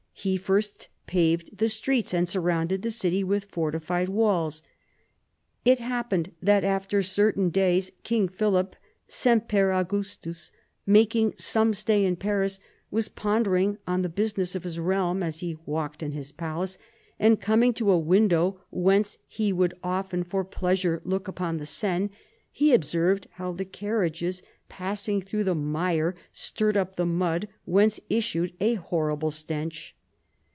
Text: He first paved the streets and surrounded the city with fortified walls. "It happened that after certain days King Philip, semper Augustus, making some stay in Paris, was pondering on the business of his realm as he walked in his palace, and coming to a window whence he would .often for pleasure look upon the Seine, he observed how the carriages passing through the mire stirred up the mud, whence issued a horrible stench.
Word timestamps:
He 0.13 0.37
first 0.37 0.87
paved 1.07 1.57
the 1.57 1.67
streets 1.67 2.13
and 2.13 2.29
surrounded 2.29 2.83
the 2.83 2.91
city 2.91 3.23
with 3.23 3.45
fortified 3.45 4.07
walls. 4.07 4.61
"It 5.65 5.79
happened 5.79 6.31
that 6.43 6.63
after 6.63 7.01
certain 7.01 7.49
days 7.49 7.89
King 8.03 8.27
Philip, 8.27 8.75
semper 9.07 9.71
Augustus, 9.73 10.51
making 10.85 11.33
some 11.39 11.73
stay 11.73 12.05
in 12.05 12.17
Paris, 12.17 12.59
was 12.91 13.09
pondering 13.09 13.79
on 13.87 14.03
the 14.03 14.09
business 14.09 14.53
of 14.53 14.63
his 14.63 14.77
realm 14.77 15.23
as 15.23 15.39
he 15.39 15.57
walked 15.65 16.03
in 16.03 16.11
his 16.11 16.31
palace, 16.31 16.77
and 17.17 17.41
coming 17.41 17.73
to 17.73 17.89
a 17.89 17.97
window 17.97 18.61
whence 18.69 19.17
he 19.25 19.51
would 19.51 19.73
.often 19.83 20.23
for 20.23 20.45
pleasure 20.45 21.01
look 21.03 21.27
upon 21.27 21.57
the 21.57 21.65
Seine, 21.65 22.11
he 22.51 22.75
observed 22.75 23.25
how 23.37 23.53
the 23.53 23.65
carriages 23.65 24.43
passing 24.69 25.19
through 25.19 25.45
the 25.45 25.55
mire 25.55 26.13
stirred 26.31 26.77
up 26.77 26.95
the 26.95 27.07
mud, 27.07 27.47
whence 27.65 27.99
issued 28.07 28.53
a 28.59 28.75
horrible 28.75 29.31
stench. 29.31 29.95